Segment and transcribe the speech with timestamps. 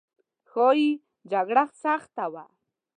[0.49, 0.89] ښایي
[1.31, 2.43] جګړه سخته وه.